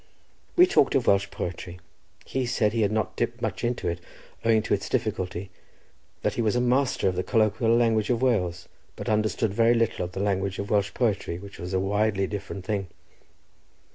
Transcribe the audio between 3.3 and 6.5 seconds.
much into it, owing to its difficulty; that he